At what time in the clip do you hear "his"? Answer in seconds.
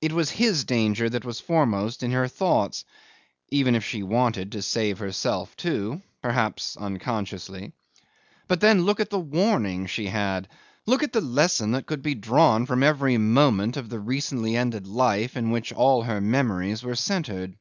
0.30-0.64